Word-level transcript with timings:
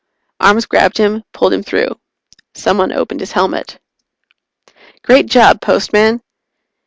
Arms 0.39 0.65
grabbed 0.65 0.97
him, 0.97 1.21
pulled 1.31 1.53
him 1.53 1.61
through. 1.61 1.99
Someone 2.55 2.91
opened 2.91 3.19
his 3.19 3.33
helmet. 3.33 3.79
"Great 5.03 5.27
job, 5.27 5.61
Postman!" 5.61 6.23